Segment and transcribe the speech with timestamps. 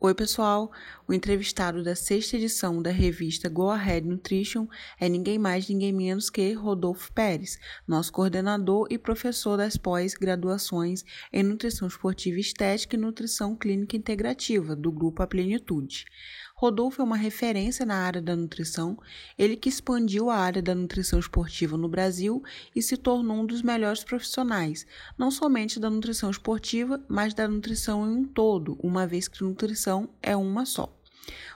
[0.00, 0.70] Oi, pessoal!
[1.08, 4.68] O entrevistado da sexta edição da revista Go Ahead Nutrition
[5.00, 11.42] é ninguém mais, ninguém menos que Rodolfo Pérez, nosso coordenador e professor das pós-graduações em
[11.42, 16.04] Nutrição Esportiva Estética e Nutrição Clínica Integrativa, do Grupo A Plenitude.
[16.60, 18.98] Rodolfo é uma referência na área da nutrição,
[19.38, 22.42] ele que expandiu a área da nutrição esportiva no Brasil
[22.74, 24.84] e se tornou um dos melhores profissionais,
[25.16, 30.08] não somente da nutrição esportiva, mas da nutrição em um todo, uma vez que nutrição
[30.20, 30.92] é uma só.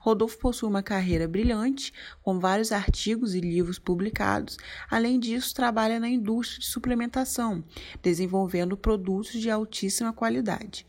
[0.00, 4.56] Rodolfo possui uma carreira brilhante, com vários artigos e livros publicados.
[4.90, 7.62] Além disso, trabalha na indústria de suplementação,
[8.02, 10.84] desenvolvendo produtos de altíssima qualidade.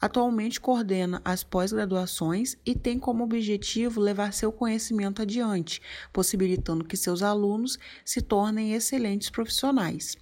[0.00, 7.22] Atualmente coordena as pós-graduações e tem como objetivo levar seu conhecimento adiante, possibilitando que seus
[7.22, 10.16] alunos se tornem excelentes profissionais.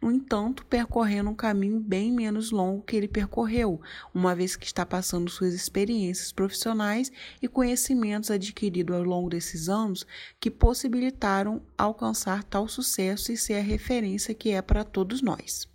[0.00, 3.80] No entanto, percorrendo um caminho bem menos longo que ele percorreu,
[4.14, 7.10] uma vez que está passando suas experiências profissionais
[7.42, 10.06] e conhecimentos adquiridos ao longo desses anos
[10.38, 15.73] que possibilitaram alcançar tal sucesso e ser a referência que é para todos nós.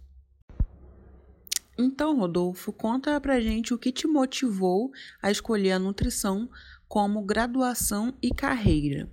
[1.81, 4.91] Então, Rodolfo, conta pra gente o que te motivou
[5.21, 6.49] a escolher a nutrição
[6.89, 9.09] como graduação e carreira.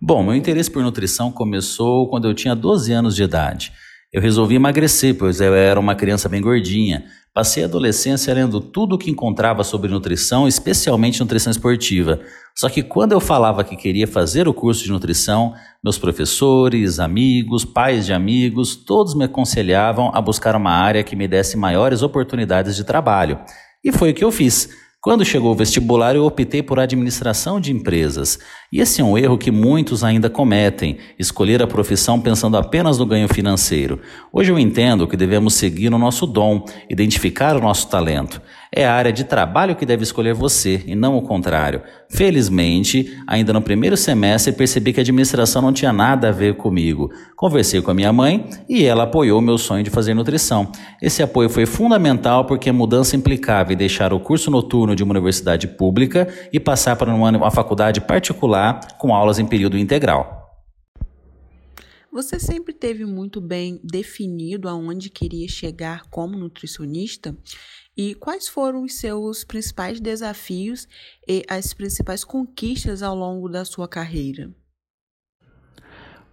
[0.00, 3.72] Bom, meu interesse por nutrição começou quando eu tinha 12 anos de idade.
[4.12, 7.04] Eu resolvi emagrecer, pois eu era uma criança bem gordinha.
[7.32, 12.20] Passei a adolescência lendo tudo o que encontrava sobre nutrição, especialmente nutrição esportiva.
[12.54, 17.64] Só que quando eu falava que queria fazer o curso de nutrição, meus professores, amigos,
[17.64, 22.76] pais de amigos, todos me aconselhavam a buscar uma área que me desse maiores oportunidades
[22.76, 23.38] de trabalho.
[23.82, 24.68] E foi o que eu fiz.
[25.02, 28.38] Quando chegou o vestibular, eu optei por administração de empresas.
[28.70, 33.04] E esse é um erro que muitos ainda cometem, escolher a profissão pensando apenas no
[33.04, 33.98] ganho financeiro.
[34.32, 38.40] Hoje eu entendo que devemos seguir o nosso dom, identificar o nosso talento.
[38.74, 41.82] É a área de trabalho que deve escolher você e não o contrário.
[42.08, 47.12] Felizmente, ainda no primeiro semestre percebi que a administração não tinha nada a ver comigo.
[47.36, 50.72] Conversei com a minha mãe e ela apoiou meu sonho de fazer nutrição.
[51.02, 55.12] Esse apoio foi fundamental porque a mudança implicava em deixar o curso noturno de uma
[55.12, 60.42] universidade pública e passar para uma faculdade particular com aulas em período integral.
[62.12, 67.34] Você sempre teve muito bem definido aonde queria chegar como nutricionista?
[67.96, 70.88] E quais foram os seus principais desafios
[71.28, 74.50] e as principais conquistas ao longo da sua carreira?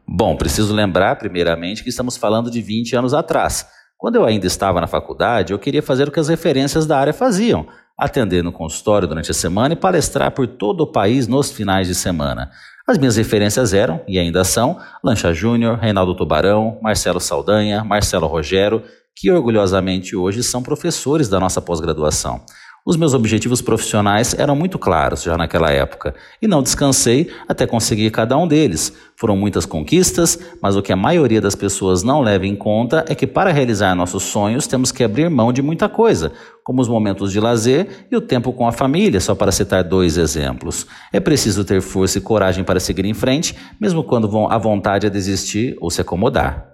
[0.08, 3.68] Bom, preciso lembrar, primeiramente, que estamos falando de 20 anos atrás.
[3.98, 7.14] Quando eu ainda estava na faculdade, eu queria fazer o que as referências da área
[7.14, 11.88] faziam: atender no consultório durante a semana e palestrar por todo o país nos finais
[11.88, 12.50] de semana.
[12.88, 18.82] As minhas referências eram, e ainda são, Lancha Júnior, Reinaldo Tubarão, Marcelo Saldanha, Marcelo Rogério
[19.20, 22.42] que orgulhosamente hoje são professores da nossa pós-graduação.
[22.86, 28.10] Os meus objetivos profissionais eram muito claros já naquela época e não descansei até conseguir
[28.12, 28.94] cada um deles.
[29.18, 33.14] Foram muitas conquistas, mas o que a maioria das pessoas não leva em conta é
[33.14, 36.32] que para realizar nossos sonhos temos que abrir mão de muita coisa,
[36.64, 40.18] como os momentos de lazer e o tempo com a família, só para citar dois
[40.18, 40.88] exemplos.
[41.12, 45.10] É preciso ter força e coragem para seguir em frente, mesmo quando a vontade é
[45.10, 46.69] desistir ou se acomodar.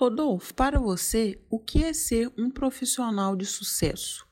[0.00, 4.24] Rodolfo, para você, o que é ser um profissional de sucesso?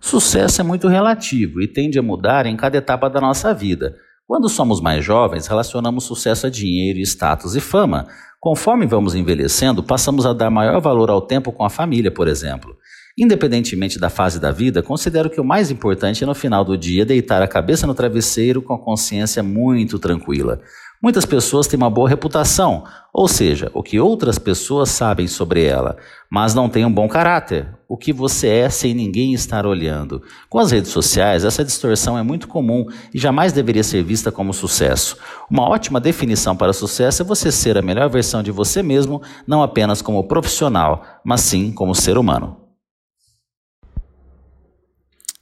[0.00, 3.94] Sucesso é muito relativo e tende a mudar em cada etapa da nossa vida.
[4.26, 8.08] Quando somos mais jovens, relacionamos sucesso a dinheiro, status e fama.
[8.40, 12.76] Conforme vamos envelhecendo, passamos a dar maior valor ao tempo com a família, por exemplo.
[13.16, 17.06] Independentemente da fase da vida, considero que o mais importante é no final do dia
[17.06, 20.60] deitar a cabeça no travesseiro com a consciência muito tranquila.
[21.02, 25.96] Muitas pessoas têm uma boa reputação, ou seja, o que outras pessoas sabem sobre ela,
[26.30, 30.22] mas não têm um bom caráter, o que você é sem ninguém estar olhando.
[30.48, 34.54] Com as redes sociais, essa distorção é muito comum e jamais deveria ser vista como
[34.54, 35.18] sucesso.
[35.50, 39.62] Uma ótima definição para sucesso é você ser a melhor versão de você mesmo, não
[39.62, 42.64] apenas como profissional, mas sim como ser humano.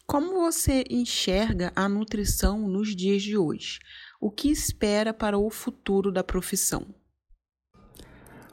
[0.07, 3.79] Como você enxerga a nutrição nos dias de hoje?
[4.23, 6.87] O que espera para o futuro da profissão?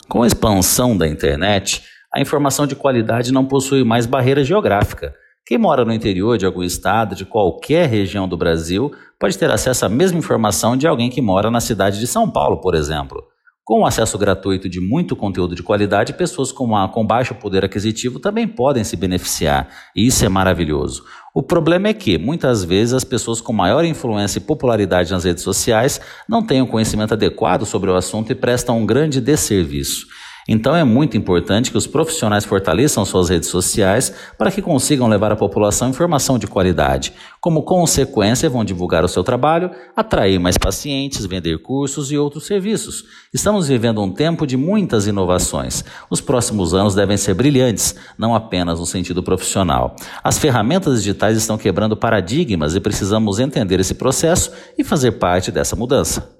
[0.10, 5.14] Com a expansão da internet, a informação de qualidade não possui mais barreira geográfica.
[5.46, 9.86] Quem mora no interior de algum estado, de qualquer região do Brasil, pode ter acesso
[9.86, 13.24] à mesma informação de alguém que mora na cidade de São Paulo, por exemplo.
[13.70, 17.64] Com o acesso gratuito de muito conteúdo de qualidade, pessoas com, uma, com baixo poder
[17.64, 21.04] aquisitivo também podem se beneficiar, e isso é maravilhoso.
[21.34, 25.44] O problema é que, muitas vezes, as pessoas com maior influência e popularidade nas redes
[25.44, 30.08] sociais não têm o um conhecimento adequado sobre o assunto e prestam um grande desserviço.
[30.52, 35.32] Então é muito importante que os profissionais fortaleçam suas redes sociais para que consigam levar
[35.32, 37.14] à população informação de qualidade.
[37.40, 43.06] Como consequência, vão divulgar o seu trabalho, atrair mais pacientes, vender cursos e outros serviços.
[43.32, 45.86] Estamos vivendo um tempo de muitas inovações.
[46.10, 49.96] Os próximos anos devem ser brilhantes, não apenas no sentido profissional.
[50.24, 55.76] As ferramentas digitais estão quebrando paradigmas e precisamos entender esse processo e fazer parte dessa
[55.76, 56.39] mudança.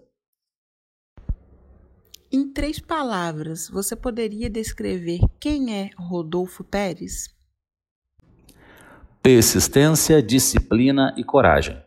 [2.32, 7.28] Em três palavras, você poderia descrever quem é Rodolfo Pérez?
[9.24, 11.82] Persistência, disciplina e coragem.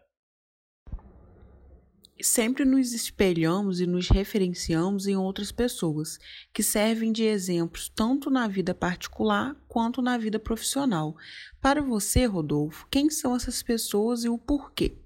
[2.21, 6.19] Sempre nos espelhamos e nos referenciamos em outras pessoas,
[6.53, 11.17] que servem de exemplos tanto na vida particular quanto na vida profissional.
[11.61, 15.02] Para você, Rodolfo, quem são essas pessoas e o porquê?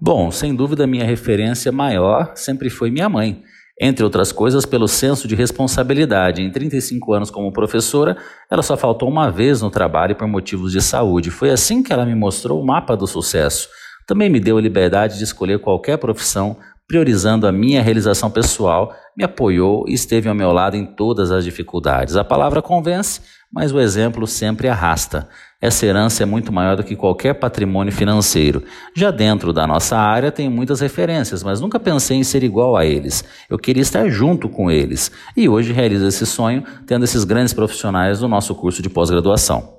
[0.00, 3.42] Bom, sem dúvida, minha referência maior sempre foi minha mãe.
[3.80, 6.40] Entre outras coisas, pelo senso de responsabilidade.
[6.40, 8.16] Em 35 anos como professora,
[8.50, 11.30] ela só faltou uma vez no trabalho por motivos de saúde.
[11.30, 13.68] Foi assim que ela me mostrou o mapa do sucesso.
[14.06, 16.56] Também me deu a liberdade de escolher qualquer profissão,
[16.88, 21.44] priorizando a minha realização pessoal, me apoiou e esteve ao meu lado em todas as
[21.44, 22.16] dificuldades.
[22.16, 23.20] A palavra convence,
[23.52, 25.28] mas o exemplo sempre arrasta.
[25.60, 28.62] Essa herança é muito maior do que qualquer patrimônio financeiro.
[28.94, 32.86] Já dentro da nossa área tenho muitas referências, mas nunca pensei em ser igual a
[32.86, 33.24] eles.
[33.50, 35.10] Eu queria estar junto com eles.
[35.36, 39.78] E hoje realizo esse sonho tendo esses grandes profissionais no nosso curso de pós-graduação.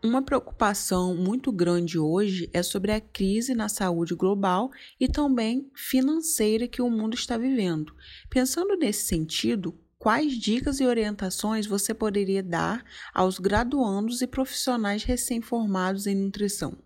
[0.00, 4.70] Uma preocupação muito grande hoje é sobre a crise na saúde global
[5.00, 7.92] e também financeira que o mundo está vivendo.
[8.30, 16.06] Pensando nesse sentido, quais dicas e orientações você poderia dar aos graduandos e profissionais recém-formados
[16.06, 16.78] em nutrição?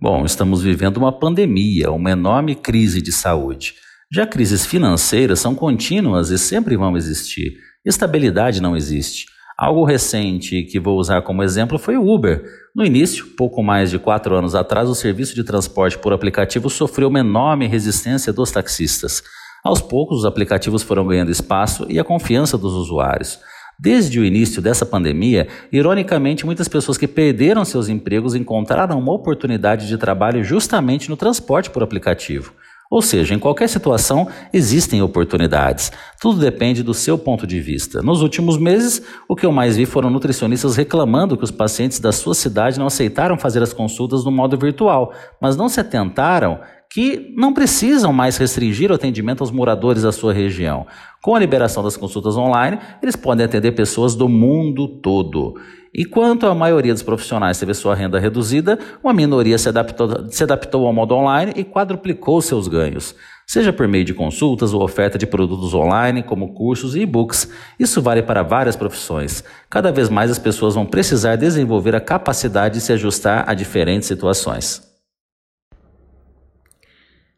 [0.00, 3.74] Bom, estamos vivendo uma pandemia, uma enorme crise de saúde.
[4.12, 7.58] Já crises financeiras são contínuas e sempre vão existir.
[7.84, 9.26] Estabilidade não existe.
[9.58, 12.42] Algo recente que vou usar como exemplo foi o Uber.
[12.74, 17.08] No início, pouco mais de quatro anos atrás, o serviço de transporte por aplicativo sofreu
[17.08, 19.22] uma enorme resistência dos taxistas.
[19.62, 23.38] Aos poucos, os aplicativos foram ganhando espaço e a confiança dos usuários.
[23.78, 29.88] Desde o início dessa pandemia, ironicamente, muitas pessoas que perderam seus empregos encontraram uma oportunidade
[29.88, 32.52] de trabalho justamente no transporte por aplicativo.
[32.90, 35.92] Ou seja, em qualquer situação existem oportunidades.
[36.20, 38.02] Tudo depende do seu ponto de vista.
[38.02, 42.10] Nos últimos meses, o que eu mais vi foram nutricionistas reclamando que os pacientes da
[42.10, 46.58] sua cidade não aceitaram fazer as consultas no modo virtual, mas não se atentaram
[46.92, 50.86] que não precisam mais restringir o atendimento aos moradores da sua região.
[51.22, 55.54] Com a liberação das consultas online, eles podem atender pessoas do mundo todo.
[55.94, 60.42] E quanto a maioria dos profissionais teve sua renda reduzida, uma minoria se adaptou, se
[60.42, 63.14] adaptou ao modo online e quadruplicou seus ganhos,
[63.46, 67.48] seja por meio de consultas ou oferta de produtos online, como cursos e e-books.
[67.78, 69.44] Isso vale para várias profissões.
[69.68, 74.06] Cada vez mais as pessoas vão precisar desenvolver a capacidade de se ajustar a diferentes
[74.06, 74.89] situações.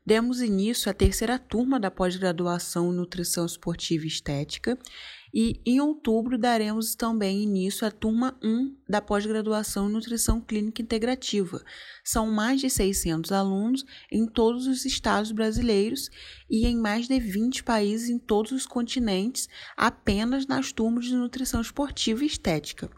[0.04, 4.76] Demos início à terceira turma da pós-graduação em Nutrição Esportiva e Estética
[5.32, 11.64] e em outubro daremos também início à turma 1 da pós-graduação em Nutrição Clínica Integrativa.
[12.05, 16.11] São mais de 600 alunos em todos os estados brasileiros
[16.50, 21.62] e em mais de 20 países em todos os continentes, apenas nas turmas de Nutrição
[21.62, 22.90] Esportiva e Estética.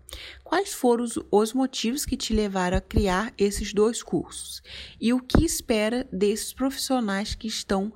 [0.42, 4.61] Quais foram os motivos que te levaram a criar esses dois cursos?
[5.00, 7.92] E o que espera desses profissionais que estão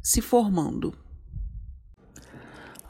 [0.00, 1.01] se formando?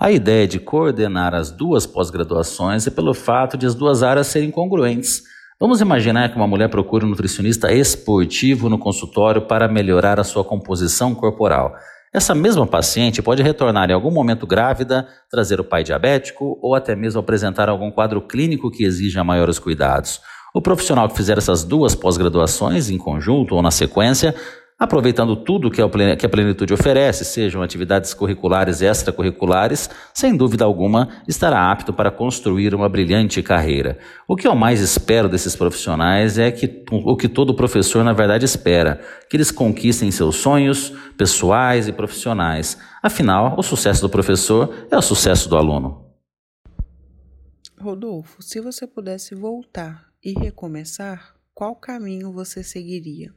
[0.02, 4.50] A ideia de coordenar as duas pós-graduações é pelo fato de as duas áreas serem
[4.50, 5.23] congruentes.
[5.61, 10.42] Vamos imaginar que uma mulher procure um nutricionista esportivo no consultório para melhorar a sua
[10.42, 11.76] composição corporal.
[12.12, 16.97] Essa mesma paciente pode retornar em algum momento grávida, trazer o pai diabético ou até
[16.97, 20.21] mesmo apresentar algum quadro clínico que exija maiores cuidados.
[20.52, 24.35] O profissional que fizer essas duas pós-graduações em conjunto ou na sequência
[24.83, 25.89] aproveitando tudo que a
[26.29, 32.89] plenitude oferece, sejam atividades curriculares e extracurriculares, sem dúvida alguma estará apto para construir uma
[32.89, 33.97] brilhante carreira.
[34.27, 38.45] O que eu mais espero desses profissionais é que o que todo professor na verdade
[38.45, 42.77] espera, que eles conquistem seus sonhos pessoais e profissionais.
[43.01, 46.11] Afinal, o sucesso do professor é o sucesso do aluno.
[47.81, 53.33] Rodolfo, se você pudesse voltar e recomeçar, qual caminho você seguiria?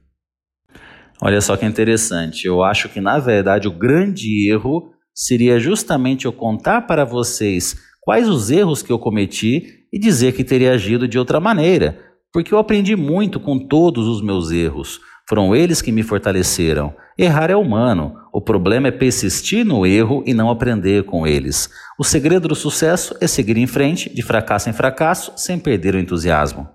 [1.21, 2.45] Olha só que interessante.
[2.45, 8.27] Eu acho que, na verdade, o grande erro seria justamente eu contar para vocês quais
[8.27, 11.97] os erros que eu cometi e dizer que teria agido de outra maneira.
[12.33, 14.99] Porque eu aprendi muito com todos os meus erros.
[15.27, 16.93] Foram eles que me fortaleceram.
[17.17, 18.13] Errar é humano.
[18.33, 21.69] O problema é persistir no erro e não aprender com eles.
[21.97, 25.99] O segredo do sucesso é seguir em frente, de fracasso em fracasso, sem perder o
[25.99, 26.67] entusiasmo.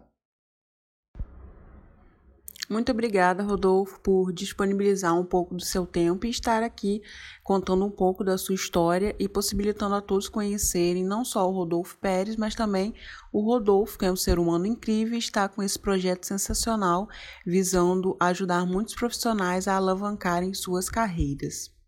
[2.71, 7.03] Muito obrigada, Rodolfo, por disponibilizar um pouco do seu tempo e estar aqui
[7.43, 11.99] contando um pouco da sua história e possibilitando a todos conhecerem não só o Rodolfo
[11.99, 12.95] Pérez, mas também
[13.33, 17.09] o Rodolfo, que é um ser humano incrível e está com esse projeto sensacional
[17.45, 21.80] visando ajudar muitos profissionais a alavancarem suas carreiras.